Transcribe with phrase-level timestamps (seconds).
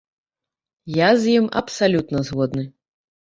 [0.99, 2.65] Я з ім абсалютна згодны.